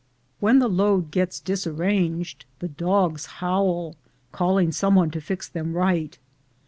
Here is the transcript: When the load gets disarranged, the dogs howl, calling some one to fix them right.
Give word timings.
When 0.39 0.57
the 0.57 0.67
load 0.67 1.11
gets 1.11 1.39
disarranged, 1.39 2.45
the 2.57 2.67
dogs 2.67 3.27
howl, 3.37 3.95
calling 4.31 4.71
some 4.71 4.95
one 4.95 5.11
to 5.11 5.21
fix 5.21 5.47
them 5.47 5.73
right. 5.73 6.17